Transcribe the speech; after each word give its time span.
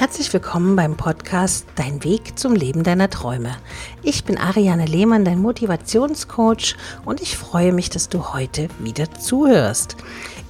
Herzlich 0.00 0.32
willkommen 0.32 0.76
beim 0.76 0.96
Podcast 0.96 1.66
Dein 1.76 2.02
Weg 2.04 2.38
zum 2.38 2.54
Leben 2.54 2.84
deiner 2.84 3.10
Träume. 3.10 3.54
Ich 4.02 4.24
bin 4.24 4.38
Ariane 4.38 4.86
Lehmann, 4.86 5.26
dein 5.26 5.42
Motivationscoach 5.42 6.74
und 7.04 7.20
ich 7.20 7.36
freue 7.36 7.74
mich, 7.74 7.90
dass 7.90 8.08
du 8.08 8.32
heute 8.32 8.68
wieder 8.78 9.12
zuhörst. 9.12 9.98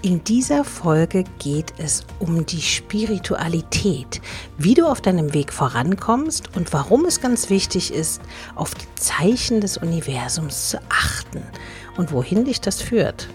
In 0.03 0.23
dieser 0.23 0.63
Folge 0.63 1.25
geht 1.41 1.75
es 1.79 2.07
um 2.21 2.47
die 2.47 2.63
Spiritualität, 2.63 4.21
wie 4.57 4.75
du 4.75 4.87
auf 4.87 5.01
deinem 5.01 5.35
Weg 5.35 5.53
vorankommst 5.53 6.57
und 6.57 6.73
warum 6.73 7.05
es 7.05 7.21
ganz 7.21 7.51
wichtig 7.51 7.93
ist, 7.93 8.23
auf 8.55 8.77
die 8.77 8.95
Zeichen 8.95 9.61
des 9.61 9.79
Universums 9.79 10.71
zu 10.71 10.79
achten 10.91 11.43
und 11.97 12.13
wohin 12.13 12.45
dich 12.45 12.61
das 12.61 12.81
führt. 12.81 13.29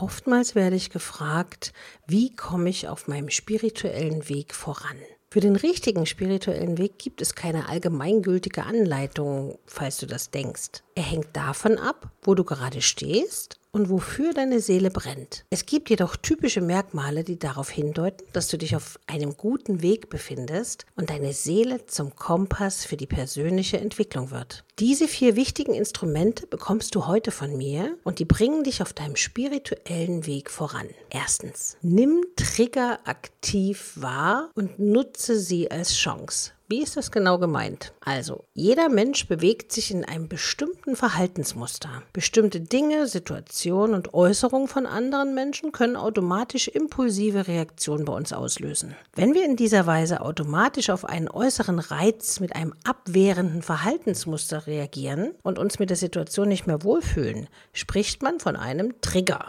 Oftmals 0.00 0.54
werde 0.54 0.76
ich 0.76 0.88
gefragt, 0.88 1.74
wie 2.06 2.34
komme 2.34 2.70
ich 2.70 2.88
auf 2.88 3.06
meinem 3.06 3.28
spirituellen 3.28 4.30
Weg 4.30 4.54
voran? 4.54 4.96
Für 5.30 5.40
den 5.40 5.56
richtigen 5.56 6.06
spirituellen 6.06 6.78
Weg 6.78 6.98
gibt 6.98 7.20
es 7.20 7.34
keine 7.34 7.68
allgemeingültige 7.68 8.64
Anleitung, 8.64 9.58
falls 9.66 9.98
du 9.98 10.06
das 10.06 10.30
denkst. 10.30 10.82
Er 10.94 11.02
hängt 11.02 11.36
davon 11.36 11.76
ab, 11.76 12.10
wo 12.22 12.34
du 12.34 12.44
gerade 12.44 12.80
stehst 12.80 13.59
und 13.72 13.90
wofür 13.90 14.32
deine 14.32 14.60
Seele 14.60 14.90
brennt. 14.90 15.44
Es 15.50 15.66
gibt 15.66 15.90
jedoch 15.90 16.16
typische 16.16 16.60
Merkmale, 16.60 17.24
die 17.24 17.38
darauf 17.38 17.70
hindeuten, 17.70 18.26
dass 18.32 18.48
du 18.48 18.58
dich 18.58 18.76
auf 18.76 18.98
einem 19.06 19.36
guten 19.36 19.82
Weg 19.82 20.10
befindest 20.10 20.86
und 20.96 21.10
deine 21.10 21.32
Seele 21.32 21.86
zum 21.86 22.16
Kompass 22.16 22.84
für 22.84 22.96
die 22.96 23.06
persönliche 23.06 23.78
Entwicklung 23.78 24.30
wird. 24.30 24.64
Diese 24.78 25.08
vier 25.08 25.36
wichtigen 25.36 25.74
Instrumente 25.74 26.46
bekommst 26.46 26.94
du 26.94 27.06
heute 27.06 27.30
von 27.30 27.56
mir 27.56 27.96
und 28.04 28.18
die 28.18 28.24
bringen 28.24 28.64
dich 28.64 28.82
auf 28.82 28.92
deinem 28.92 29.16
spirituellen 29.16 30.26
Weg 30.26 30.50
voran. 30.50 30.88
Erstens, 31.10 31.76
nimm 31.82 32.24
Trigger 32.36 33.00
aktiv 33.04 33.92
wahr 33.96 34.50
und 34.54 34.78
nutze 34.78 35.38
sie 35.38 35.70
als 35.70 35.94
Chance. 35.94 36.52
Wie 36.72 36.84
ist 36.84 36.96
das 36.96 37.10
genau 37.10 37.38
gemeint? 37.38 37.92
Also, 38.00 38.44
jeder 38.54 38.88
Mensch 38.88 39.26
bewegt 39.26 39.72
sich 39.72 39.90
in 39.90 40.04
einem 40.04 40.28
bestimmten 40.28 40.94
Verhaltensmuster. 40.94 42.04
Bestimmte 42.12 42.60
Dinge, 42.60 43.08
Situationen 43.08 43.96
und 43.96 44.14
Äußerungen 44.14 44.68
von 44.68 44.86
anderen 44.86 45.34
Menschen 45.34 45.72
können 45.72 45.96
automatisch 45.96 46.68
impulsive 46.68 47.48
Reaktionen 47.48 48.04
bei 48.04 48.12
uns 48.12 48.32
auslösen. 48.32 48.94
Wenn 49.16 49.34
wir 49.34 49.46
in 49.46 49.56
dieser 49.56 49.88
Weise 49.88 50.20
automatisch 50.20 50.90
auf 50.90 51.04
einen 51.04 51.28
äußeren 51.28 51.80
Reiz 51.80 52.38
mit 52.38 52.54
einem 52.54 52.72
abwehrenden 52.84 53.62
Verhaltensmuster 53.62 54.68
reagieren 54.68 55.32
und 55.42 55.58
uns 55.58 55.80
mit 55.80 55.90
der 55.90 55.96
Situation 55.96 56.46
nicht 56.46 56.68
mehr 56.68 56.84
wohlfühlen, 56.84 57.48
spricht 57.72 58.22
man 58.22 58.38
von 58.38 58.54
einem 58.54 59.00
Trigger. 59.00 59.48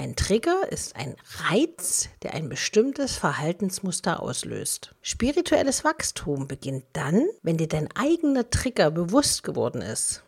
Ein 0.00 0.16
Trigger 0.16 0.72
ist 0.72 0.96
ein 0.96 1.14
Reiz, 1.50 2.08
der 2.22 2.32
ein 2.32 2.48
bestimmtes 2.48 3.16
Verhaltensmuster 3.16 4.22
auslöst. 4.22 4.94
Spirituelles 5.02 5.84
Wachstum 5.84 6.48
beginnt 6.48 6.86
dann, 6.94 7.26
wenn 7.42 7.58
dir 7.58 7.68
dein 7.68 7.86
eigener 7.94 8.48
Trigger 8.48 8.90
bewusst 8.90 9.42
geworden 9.42 9.82
ist. 9.82 10.22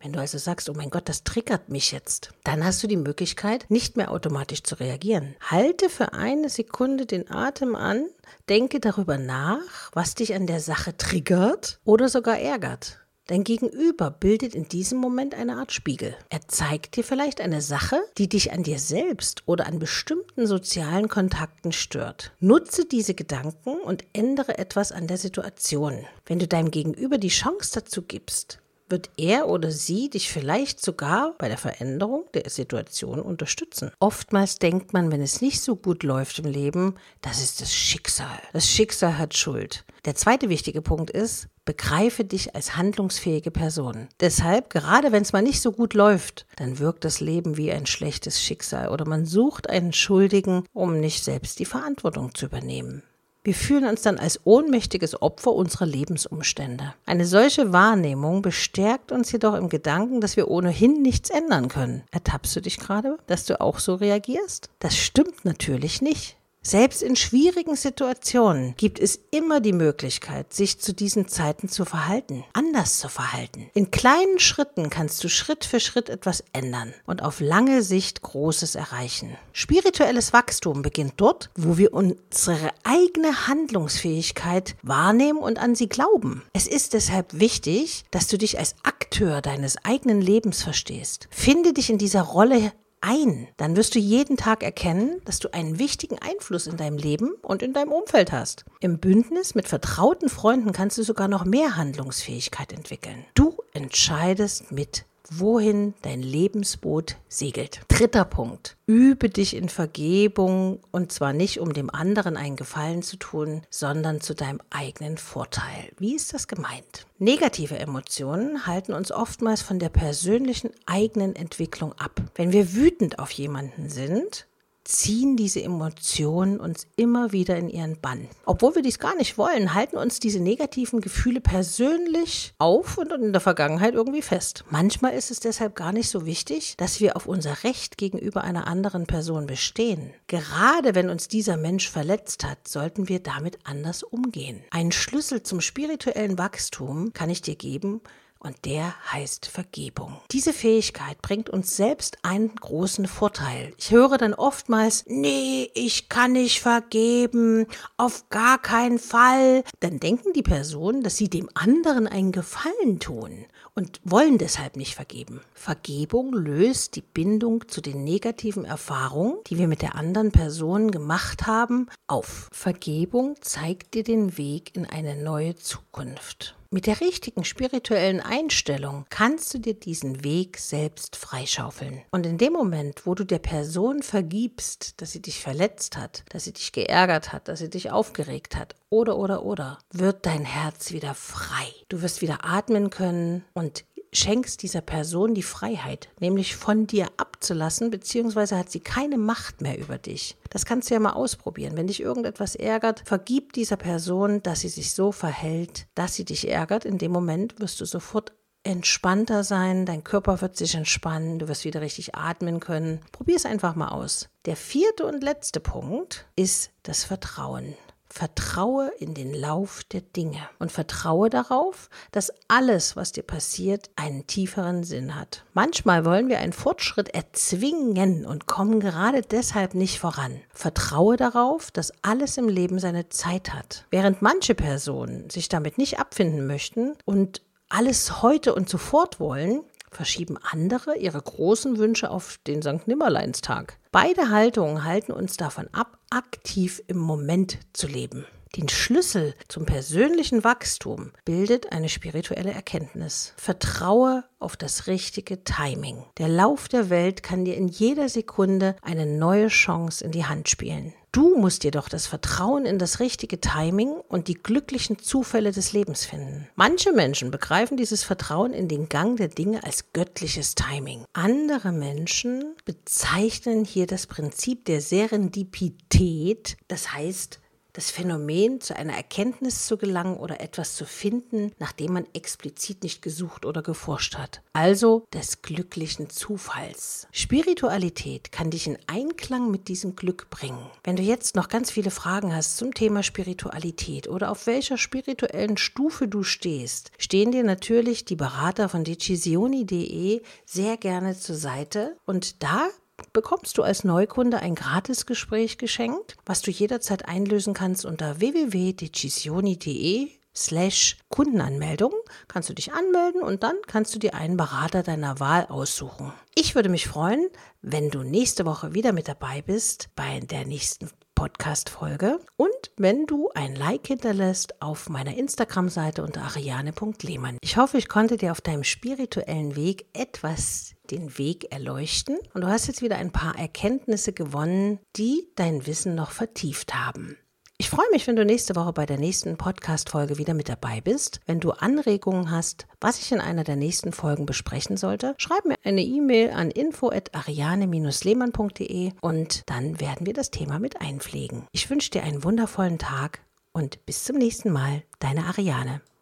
Wenn 0.00 0.14
du 0.14 0.18
also 0.18 0.38
sagst, 0.38 0.70
oh 0.70 0.72
mein 0.74 0.88
Gott, 0.88 1.10
das 1.10 1.24
triggert 1.24 1.68
mich 1.68 1.92
jetzt, 1.92 2.30
dann 2.42 2.64
hast 2.64 2.82
du 2.82 2.86
die 2.86 2.96
Möglichkeit, 2.96 3.66
nicht 3.68 3.98
mehr 3.98 4.12
automatisch 4.12 4.62
zu 4.62 4.76
reagieren. 4.76 5.36
Halte 5.42 5.90
für 5.90 6.14
eine 6.14 6.48
Sekunde 6.48 7.04
den 7.04 7.30
Atem 7.30 7.76
an, 7.76 8.06
denke 8.48 8.80
darüber 8.80 9.18
nach, 9.18 9.90
was 9.92 10.14
dich 10.14 10.34
an 10.34 10.46
der 10.46 10.60
Sache 10.60 10.96
triggert 10.96 11.80
oder 11.84 12.08
sogar 12.08 12.38
ärgert. 12.38 13.00
Dein 13.28 13.44
Gegenüber 13.44 14.10
bildet 14.10 14.54
in 14.54 14.68
diesem 14.68 14.98
Moment 14.98 15.34
eine 15.34 15.56
Art 15.56 15.70
Spiegel. 15.70 16.16
Er 16.30 16.48
zeigt 16.48 16.96
dir 16.96 17.04
vielleicht 17.04 17.42
eine 17.42 17.60
Sache, 17.60 18.00
die 18.16 18.26
dich 18.26 18.52
an 18.52 18.62
dir 18.62 18.78
selbst 18.78 19.42
oder 19.44 19.66
an 19.66 19.78
bestimmten 19.78 20.46
sozialen 20.46 21.08
Kontakten 21.08 21.72
stört. 21.72 22.32
Nutze 22.40 22.86
diese 22.86 23.12
Gedanken 23.12 23.80
und 23.84 24.02
ändere 24.14 24.56
etwas 24.56 24.92
an 24.92 25.08
der 25.08 25.18
Situation. 25.18 26.06
Wenn 26.24 26.38
du 26.38 26.48
deinem 26.48 26.70
Gegenüber 26.70 27.18
die 27.18 27.28
Chance 27.28 27.72
dazu 27.74 28.00
gibst, 28.00 28.60
wird 28.88 29.10
er 29.18 29.48
oder 29.48 29.70
sie 29.70 30.08
dich 30.08 30.32
vielleicht 30.32 30.82
sogar 30.82 31.34
bei 31.36 31.48
der 31.48 31.58
Veränderung 31.58 32.24
der 32.32 32.48
Situation 32.48 33.20
unterstützen. 33.20 33.90
Oftmals 34.00 34.58
denkt 34.58 34.94
man, 34.94 35.12
wenn 35.12 35.20
es 35.20 35.42
nicht 35.42 35.60
so 35.60 35.76
gut 35.76 36.02
läuft 36.02 36.38
im 36.38 36.46
Leben, 36.46 36.94
das 37.20 37.42
ist 37.42 37.60
das 37.60 37.74
Schicksal. 37.74 38.40
Das 38.54 38.66
Schicksal 38.66 39.18
hat 39.18 39.36
Schuld. 39.36 39.84
Der 40.06 40.14
zweite 40.14 40.48
wichtige 40.48 40.80
Punkt 40.80 41.10
ist, 41.10 41.48
begreife 41.68 42.24
dich 42.24 42.54
als 42.54 42.78
handlungsfähige 42.78 43.50
Person. 43.50 44.08
Deshalb, 44.20 44.70
gerade 44.70 45.12
wenn 45.12 45.20
es 45.20 45.34
mal 45.34 45.42
nicht 45.42 45.60
so 45.60 45.70
gut 45.70 45.92
läuft, 45.92 46.46
dann 46.56 46.78
wirkt 46.78 47.04
das 47.04 47.20
Leben 47.20 47.58
wie 47.58 47.70
ein 47.70 47.84
schlechtes 47.84 48.42
Schicksal 48.42 48.88
oder 48.88 49.06
man 49.06 49.26
sucht 49.26 49.68
einen 49.68 49.92
Schuldigen, 49.92 50.64
um 50.72 50.98
nicht 50.98 51.22
selbst 51.22 51.58
die 51.58 51.66
Verantwortung 51.66 52.34
zu 52.34 52.46
übernehmen. 52.46 53.02
Wir 53.44 53.52
fühlen 53.52 53.84
uns 53.84 54.00
dann 54.00 54.16
als 54.16 54.40
ohnmächtiges 54.44 55.20
Opfer 55.20 55.52
unserer 55.52 55.84
Lebensumstände. 55.84 56.94
Eine 57.04 57.26
solche 57.26 57.70
Wahrnehmung 57.70 58.40
bestärkt 58.40 59.12
uns 59.12 59.30
jedoch 59.30 59.52
im 59.52 59.68
Gedanken, 59.68 60.22
dass 60.22 60.38
wir 60.38 60.48
ohnehin 60.48 61.02
nichts 61.02 61.28
ändern 61.28 61.68
können. 61.68 62.02
Ertappst 62.10 62.56
du 62.56 62.62
dich 62.62 62.78
gerade, 62.78 63.18
dass 63.26 63.44
du 63.44 63.60
auch 63.60 63.78
so 63.78 63.96
reagierst? 63.96 64.70
Das 64.78 64.96
stimmt 64.96 65.44
natürlich 65.44 66.00
nicht. 66.00 66.37
Selbst 66.62 67.02
in 67.02 67.16
schwierigen 67.16 67.76
Situationen 67.76 68.74
gibt 68.76 68.98
es 68.98 69.18
immer 69.30 69.60
die 69.60 69.72
Möglichkeit, 69.72 70.52
sich 70.52 70.78
zu 70.80 70.92
diesen 70.92 71.26
Zeiten 71.28 71.68
zu 71.68 71.84
verhalten, 71.84 72.44
anders 72.52 72.98
zu 72.98 73.08
verhalten. 73.08 73.70
In 73.74 73.90
kleinen 73.90 74.38
Schritten 74.38 74.90
kannst 74.90 75.22
du 75.24 75.28
Schritt 75.28 75.64
für 75.64 75.80
Schritt 75.80 76.08
etwas 76.10 76.44
ändern 76.52 76.92
und 77.06 77.22
auf 77.22 77.40
lange 77.40 77.82
Sicht 77.82 78.22
Großes 78.22 78.74
erreichen. 78.74 79.36
Spirituelles 79.52 80.32
Wachstum 80.32 80.82
beginnt 80.82 81.14
dort, 81.16 81.50
wo 81.56 81.78
wir 81.78 81.94
unsere 81.94 82.70
eigene 82.84 83.46
Handlungsfähigkeit 83.46 84.76
wahrnehmen 84.82 85.38
und 85.38 85.58
an 85.58 85.74
sie 85.74 85.88
glauben. 85.88 86.42
Es 86.52 86.66
ist 86.66 86.92
deshalb 86.92 87.38
wichtig, 87.38 88.04
dass 88.10 88.26
du 88.26 88.36
dich 88.36 88.58
als 88.58 88.74
Akteur 88.82 89.40
deines 89.40 89.76
eigenen 89.84 90.20
Lebens 90.20 90.62
verstehst. 90.62 91.28
Finde 91.30 91.72
dich 91.72 91.88
in 91.88 91.98
dieser 91.98 92.22
Rolle 92.22 92.72
ein, 93.00 93.48
dann 93.56 93.76
wirst 93.76 93.94
du 93.94 93.98
jeden 93.98 94.36
Tag 94.36 94.62
erkennen, 94.62 95.20
dass 95.24 95.38
du 95.38 95.52
einen 95.52 95.78
wichtigen 95.78 96.18
Einfluss 96.18 96.66
in 96.66 96.76
deinem 96.76 96.98
Leben 96.98 97.32
und 97.42 97.62
in 97.62 97.72
deinem 97.72 97.92
Umfeld 97.92 98.32
hast. 98.32 98.64
Im 98.80 98.98
Bündnis 98.98 99.54
mit 99.54 99.68
vertrauten 99.68 100.28
Freunden 100.28 100.72
kannst 100.72 100.98
du 100.98 101.02
sogar 101.02 101.28
noch 101.28 101.44
mehr 101.44 101.76
Handlungsfähigkeit 101.76 102.72
entwickeln. 102.72 103.24
Du 103.34 103.56
entscheidest 103.72 104.72
mit 104.72 105.04
wohin 105.30 105.94
dein 106.02 106.22
Lebensboot 106.22 107.16
segelt. 107.28 107.80
Dritter 107.88 108.24
Punkt. 108.24 108.76
Übe 108.86 109.28
dich 109.28 109.54
in 109.54 109.68
Vergebung 109.68 110.80
und 110.90 111.12
zwar 111.12 111.32
nicht, 111.32 111.60
um 111.60 111.72
dem 111.72 111.90
anderen 111.90 112.36
einen 112.36 112.56
Gefallen 112.56 113.02
zu 113.02 113.16
tun, 113.16 113.62
sondern 113.70 114.20
zu 114.20 114.34
deinem 114.34 114.60
eigenen 114.70 115.18
Vorteil. 115.18 115.90
Wie 115.98 116.14
ist 116.14 116.32
das 116.34 116.48
gemeint? 116.48 117.06
Negative 117.18 117.78
Emotionen 117.78 118.66
halten 118.66 118.92
uns 118.92 119.12
oftmals 119.12 119.62
von 119.62 119.78
der 119.78 119.90
persönlichen 119.90 120.70
eigenen 120.86 121.36
Entwicklung 121.36 121.92
ab. 121.94 122.20
Wenn 122.34 122.52
wir 122.52 122.74
wütend 122.74 123.18
auf 123.18 123.30
jemanden 123.30 123.88
sind, 123.90 124.46
ziehen 124.88 125.36
diese 125.36 125.62
Emotionen 125.62 126.58
uns 126.58 126.86
immer 126.96 127.32
wieder 127.32 127.56
in 127.56 127.68
ihren 127.68 128.00
Bann. 128.00 128.26
Obwohl 128.46 128.74
wir 128.74 128.82
dies 128.82 128.98
gar 128.98 129.14
nicht 129.16 129.36
wollen, 129.36 129.74
halten 129.74 129.96
uns 129.98 130.18
diese 130.18 130.40
negativen 130.40 131.00
Gefühle 131.00 131.40
persönlich 131.40 132.54
auf 132.58 132.96
und 132.96 133.12
in 133.12 133.32
der 133.32 133.42
Vergangenheit 133.42 133.94
irgendwie 133.94 134.22
fest. 134.22 134.64
Manchmal 134.70 135.12
ist 135.12 135.30
es 135.30 135.40
deshalb 135.40 135.76
gar 135.76 135.92
nicht 135.92 136.08
so 136.08 136.24
wichtig, 136.24 136.74
dass 136.78 137.00
wir 137.00 137.16
auf 137.16 137.26
unser 137.26 137.64
Recht 137.64 137.98
gegenüber 137.98 138.42
einer 138.42 138.66
anderen 138.66 139.06
Person 139.06 139.46
bestehen. 139.46 140.14
Gerade 140.26 140.94
wenn 140.94 141.10
uns 141.10 141.28
dieser 141.28 141.58
Mensch 141.58 141.90
verletzt 141.90 142.44
hat, 142.44 142.66
sollten 142.66 143.08
wir 143.08 143.20
damit 143.20 143.58
anders 143.64 144.02
umgehen. 144.02 144.62
Ein 144.70 144.90
Schlüssel 144.90 145.42
zum 145.42 145.60
spirituellen 145.60 146.38
Wachstum 146.38 147.12
kann 147.12 147.28
ich 147.28 147.42
dir 147.42 147.56
geben, 147.56 148.00
und 148.38 148.64
der 148.64 148.94
heißt 149.12 149.46
Vergebung. 149.46 150.20
Diese 150.30 150.52
Fähigkeit 150.52 151.20
bringt 151.22 151.50
uns 151.50 151.76
selbst 151.76 152.18
einen 152.22 152.54
großen 152.54 153.06
Vorteil. 153.06 153.72
Ich 153.78 153.90
höre 153.90 154.18
dann 154.18 154.34
oftmals, 154.34 155.04
nee, 155.06 155.70
ich 155.74 156.08
kann 156.08 156.32
nicht 156.32 156.60
vergeben, 156.60 157.66
auf 157.96 158.28
gar 158.30 158.58
keinen 158.58 158.98
Fall. 158.98 159.64
Dann 159.80 160.00
denken 160.00 160.32
die 160.32 160.42
Personen, 160.42 161.02
dass 161.02 161.16
sie 161.16 161.28
dem 161.28 161.48
anderen 161.54 162.06
einen 162.06 162.32
Gefallen 162.32 163.00
tun 163.00 163.46
und 163.74 164.00
wollen 164.04 164.38
deshalb 164.38 164.76
nicht 164.76 164.94
vergeben. 164.96 165.40
Vergebung 165.54 166.32
löst 166.32 166.96
die 166.96 167.02
Bindung 167.02 167.68
zu 167.68 167.80
den 167.80 168.02
negativen 168.02 168.64
Erfahrungen, 168.64 169.38
die 169.46 169.56
wir 169.56 169.68
mit 169.68 169.82
der 169.82 169.94
anderen 169.94 170.32
Person 170.32 170.90
gemacht 170.90 171.46
haben, 171.46 171.88
auf. 172.06 172.48
Vergebung 172.52 173.36
zeigt 173.40 173.94
dir 173.94 174.02
den 174.02 174.36
Weg 174.36 174.76
in 174.76 174.84
eine 174.84 175.16
neue 175.16 175.54
Zukunft. 175.54 176.56
Mit 176.70 176.86
der 176.86 177.00
richtigen 177.00 177.44
spirituellen 177.44 178.20
Einstellung 178.20 179.06
kannst 179.08 179.54
du 179.54 179.58
dir 179.58 179.72
diesen 179.72 180.22
Weg 180.22 180.58
selbst 180.58 181.16
freischaufeln. 181.16 182.02
Und 182.10 182.26
in 182.26 182.36
dem 182.36 182.52
Moment, 182.52 183.06
wo 183.06 183.14
du 183.14 183.24
der 183.24 183.38
Person 183.38 184.02
vergibst, 184.02 185.00
dass 185.00 185.12
sie 185.12 185.22
dich 185.22 185.40
verletzt 185.40 185.96
hat, 185.96 186.24
dass 186.28 186.44
sie 186.44 186.52
dich 186.52 186.72
geärgert 186.72 187.32
hat, 187.32 187.48
dass 187.48 187.60
sie 187.60 187.70
dich 187.70 187.90
aufgeregt 187.90 188.54
hat, 188.54 188.74
oder, 188.90 189.16
oder, 189.16 189.44
oder, 189.44 189.78
wird 189.92 190.26
dein 190.26 190.44
Herz 190.44 190.92
wieder 190.92 191.14
frei. 191.14 191.72
Du 191.88 192.02
wirst 192.02 192.20
wieder 192.20 192.44
atmen 192.44 192.90
können 192.90 193.46
und 193.54 193.84
schenkst 194.12 194.62
dieser 194.62 194.80
Person 194.80 195.34
die 195.34 195.42
Freiheit, 195.42 196.08
nämlich 196.20 196.56
von 196.56 196.86
dir 196.86 197.08
abzulassen, 197.16 197.90
beziehungsweise 197.90 198.56
hat 198.56 198.70
sie 198.70 198.80
keine 198.80 199.18
Macht 199.18 199.60
mehr 199.60 199.78
über 199.78 199.98
dich. 199.98 200.36
Das 200.50 200.64
kannst 200.64 200.90
du 200.90 200.94
ja 200.94 201.00
mal 201.00 201.12
ausprobieren. 201.12 201.76
Wenn 201.76 201.86
dich 201.86 202.00
irgendetwas 202.00 202.54
ärgert, 202.54 203.02
vergib 203.04 203.52
dieser 203.52 203.76
Person, 203.76 204.42
dass 204.42 204.60
sie 204.60 204.68
sich 204.68 204.92
so 204.92 205.12
verhält, 205.12 205.86
dass 205.94 206.14
sie 206.14 206.24
dich 206.24 206.48
ärgert. 206.48 206.84
In 206.84 206.98
dem 206.98 207.12
Moment 207.12 207.60
wirst 207.60 207.80
du 207.80 207.84
sofort 207.84 208.32
entspannter 208.64 209.44
sein, 209.44 209.86
dein 209.86 210.04
Körper 210.04 210.40
wird 210.40 210.56
sich 210.56 210.74
entspannen, 210.74 211.38
du 211.38 211.48
wirst 211.48 211.64
wieder 211.64 211.80
richtig 211.80 212.14
atmen 212.14 212.60
können. 212.60 213.00
Probier 213.12 213.36
es 213.36 213.46
einfach 213.46 213.74
mal 213.74 213.88
aus. 213.88 214.28
Der 214.44 214.56
vierte 214.56 215.06
und 215.06 215.22
letzte 215.22 215.60
Punkt 215.60 216.26
ist 216.36 216.70
das 216.82 217.04
Vertrauen. 217.04 217.74
Vertraue 218.10 218.90
in 218.98 219.14
den 219.14 219.34
Lauf 219.34 219.84
der 219.84 220.00
Dinge 220.00 220.40
und 220.58 220.72
vertraue 220.72 221.28
darauf, 221.28 221.90
dass 222.10 222.32
alles, 222.48 222.96
was 222.96 223.12
dir 223.12 223.22
passiert, 223.22 223.90
einen 223.96 224.26
tieferen 224.26 224.82
Sinn 224.82 225.14
hat. 225.14 225.44
Manchmal 225.52 226.04
wollen 226.04 226.28
wir 226.28 226.38
einen 226.38 226.54
Fortschritt 226.54 227.10
erzwingen 227.10 228.24
und 228.24 228.46
kommen 228.46 228.80
gerade 228.80 229.20
deshalb 229.20 229.74
nicht 229.74 230.00
voran. 230.00 230.40
Vertraue 230.50 231.16
darauf, 231.16 231.70
dass 231.70 231.92
alles 232.02 232.38
im 232.38 232.48
Leben 232.48 232.78
seine 232.78 233.08
Zeit 233.10 233.52
hat. 233.52 233.84
Während 233.90 234.22
manche 234.22 234.54
Personen 234.54 235.28
sich 235.30 235.48
damit 235.48 235.76
nicht 235.76 235.98
abfinden 235.98 236.46
möchten 236.46 236.94
und 237.04 237.42
alles 237.68 238.22
heute 238.22 238.54
und 238.54 238.68
sofort 238.68 239.20
wollen, 239.20 239.62
verschieben 239.90 240.38
andere 240.42 240.96
ihre 240.96 241.20
großen 241.20 241.78
Wünsche 241.78 242.10
auf 242.10 242.38
den 242.46 242.62
St. 242.62 242.86
Nimmerleinstag. 242.86 243.77
Beide 244.00 244.30
Haltungen 244.30 244.84
halten 244.84 245.10
uns 245.10 245.36
davon 245.36 245.66
ab, 245.72 245.98
aktiv 246.08 246.80
im 246.86 246.98
Moment 246.98 247.58
zu 247.72 247.88
leben. 247.88 248.24
Den 248.56 248.68
Schlüssel 248.68 249.34
zum 249.48 249.66
persönlichen 249.66 250.44
Wachstum 250.44 251.12
bildet 251.24 251.72
eine 251.72 251.88
spirituelle 251.88 252.52
Erkenntnis. 252.52 253.34
Vertraue 253.36 254.24
auf 254.38 254.56
das 254.56 254.86
richtige 254.86 255.44
Timing. 255.44 256.04
Der 256.18 256.28
Lauf 256.28 256.68
der 256.68 256.90
Welt 256.90 257.22
kann 257.22 257.44
dir 257.44 257.56
in 257.56 257.68
jeder 257.68 258.08
Sekunde 258.08 258.76
eine 258.82 259.06
neue 259.06 259.48
Chance 259.48 260.04
in 260.04 260.12
die 260.12 260.24
Hand 260.24 260.48
spielen. 260.48 260.94
Du 261.10 261.36
musst 261.36 261.64
jedoch 261.64 261.88
das 261.88 262.06
Vertrauen 262.06 262.66
in 262.66 262.78
das 262.78 263.00
richtige 263.00 263.40
Timing 263.40 263.92
und 264.08 264.28
die 264.28 264.34
glücklichen 264.34 264.98
Zufälle 264.98 265.52
des 265.52 265.72
Lebens 265.72 266.04
finden. 266.04 266.48
Manche 266.54 266.92
Menschen 266.92 267.30
begreifen 267.30 267.76
dieses 267.76 268.04
Vertrauen 268.04 268.52
in 268.52 268.68
den 268.68 268.88
Gang 268.88 269.16
der 269.16 269.28
Dinge 269.28 269.64
als 269.64 269.92
göttliches 269.92 270.54
Timing. 270.54 271.04
Andere 271.14 271.72
Menschen 271.72 272.54
bezeichnen 272.64 273.64
hier 273.64 273.86
das 273.86 274.06
Prinzip 274.06 274.66
der 274.66 274.82
Serendipität, 274.82 276.58
das 276.68 276.92
heißt, 276.92 277.40
das 277.78 277.92
Phänomen, 277.92 278.60
zu 278.60 278.74
einer 278.74 278.94
Erkenntnis 278.94 279.68
zu 279.68 279.78
gelangen 279.78 280.16
oder 280.16 280.40
etwas 280.40 280.74
zu 280.74 280.84
finden, 280.84 281.52
nachdem 281.60 281.92
man 281.92 282.06
explizit 282.12 282.82
nicht 282.82 283.02
gesucht 283.02 283.46
oder 283.46 283.62
geforscht 283.62 284.16
hat. 284.18 284.42
Also 284.52 285.06
des 285.14 285.42
glücklichen 285.42 286.10
Zufalls. 286.10 287.06
Spiritualität 287.12 288.32
kann 288.32 288.50
dich 288.50 288.66
in 288.66 288.78
Einklang 288.88 289.52
mit 289.52 289.68
diesem 289.68 289.94
Glück 289.94 290.28
bringen. 290.28 290.58
Wenn 290.82 290.96
du 290.96 291.04
jetzt 291.04 291.36
noch 291.36 291.48
ganz 291.48 291.70
viele 291.70 291.92
Fragen 291.92 292.34
hast 292.34 292.56
zum 292.56 292.74
Thema 292.74 293.04
Spiritualität 293.04 294.08
oder 294.08 294.32
auf 294.32 294.48
welcher 294.48 294.76
spirituellen 294.76 295.56
Stufe 295.56 296.08
du 296.08 296.24
stehst, 296.24 296.90
stehen 296.98 297.30
dir 297.30 297.44
natürlich 297.44 298.04
die 298.04 298.16
Berater 298.16 298.68
von 298.68 298.82
decisioni.de 298.82 300.20
sehr 300.44 300.76
gerne 300.78 301.16
zur 301.16 301.36
Seite 301.36 301.96
und 302.06 302.42
da 302.42 302.70
bekommst 303.12 303.58
du 303.58 303.62
als 303.62 303.84
Neukunde 303.84 304.38
ein 304.38 304.54
Gratisgespräch 304.54 305.58
geschenkt, 305.58 306.16
was 306.24 306.42
du 306.42 306.50
jederzeit 306.50 307.08
einlösen 307.08 307.54
kannst 307.54 307.84
unter 307.84 308.20
www.decisioni.de 308.20 310.10
slash 310.34 310.96
Kundenanmeldung. 311.08 311.92
Kannst 312.28 312.48
du 312.48 312.54
dich 312.54 312.72
anmelden 312.72 313.22
und 313.22 313.42
dann 313.42 313.56
kannst 313.66 313.94
du 313.94 313.98
dir 313.98 314.14
einen 314.14 314.36
Berater 314.36 314.82
deiner 314.82 315.20
Wahl 315.20 315.46
aussuchen. 315.46 316.12
Ich 316.34 316.54
würde 316.54 316.68
mich 316.68 316.86
freuen, 316.86 317.28
wenn 317.60 317.90
du 317.90 318.02
nächste 318.02 318.46
Woche 318.46 318.74
wieder 318.74 318.92
mit 318.92 319.08
dabei 319.08 319.42
bist 319.42 319.88
bei 319.96 320.20
der 320.20 320.46
nächsten 320.46 320.90
Podcast-Folge 321.18 322.20
und 322.36 322.48
wenn 322.76 323.04
du 323.04 323.28
ein 323.34 323.56
Like 323.56 323.88
hinterlässt 323.88 324.62
auf 324.62 324.88
meiner 324.88 325.16
Instagram-Seite 325.16 326.04
unter 326.04 326.22
ariane.lehmann. 326.22 327.38
Ich 327.40 327.56
hoffe, 327.56 327.76
ich 327.76 327.88
konnte 327.88 328.16
dir 328.16 328.30
auf 328.30 328.40
deinem 328.40 328.62
spirituellen 328.62 329.56
Weg 329.56 329.86
etwas 329.94 330.76
den 330.92 331.18
Weg 331.18 331.50
erleuchten 331.50 332.18
und 332.34 332.42
du 332.42 332.46
hast 332.46 332.68
jetzt 332.68 332.82
wieder 332.82 332.98
ein 332.98 333.10
paar 333.10 333.36
Erkenntnisse 333.36 334.12
gewonnen, 334.12 334.78
die 334.94 335.28
dein 335.34 335.66
Wissen 335.66 335.96
noch 335.96 336.12
vertieft 336.12 336.76
haben. 336.76 337.16
Ich 337.60 337.70
freue 337.70 337.90
mich, 337.90 338.06
wenn 338.06 338.14
du 338.14 338.24
nächste 338.24 338.54
Woche 338.54 338.72
bei 338.72 338.86
der 338.86 338.98
nächsten 338.98 339.36
Podcast-Folge 339.36 340.16
wieder 340.16 340.32
mit 340.32 340.48
dabei 340.48 340.80
bist. 340.80 341.18
Wenn 341.26 341.40
du 341.40 341.50
Anregungen 341.50 342.30
hast, 342.30 342.68
was 342.80 343.00
ich 343.00 343.10
in 343.10 343.20
einer 343.20 343.42
der 343.42 343.56
nächsten 343.56 343.90
Folgen 343.90 344.26
besprechen 344.26 344.76
sollte, 344.76 345.16
schreib 345.18 345.44
mir 345.44 345.56
eine 345.64 345.82
E-Mail 345.82 346.30
an 346.30 346.52
info.ariane-lehmann.de 346.52 348.92
und 349.00 349.42
dann 349.46 349.80
werden 349.80 350.06
wir 350.06 350.14
das 350.14 350.30
Thema 350.30 350.60
mit 350.60 350.80
einpflegen. 350.80 351.48
Ich 351.50 351.68
wünsche 351.68 351.90
dir 351.90 352.04
einen 352.04 352.22
wundervollen 352.22 352.78
Tag 352.78 353.24
und 353.52 353.84
bis 353.86 354.04
zum 354.04 354.18
nächsten 354.18 354.52
Mal. 354.52 354.84
Deine 355.00 355.24
Ariane. 355.24 355.80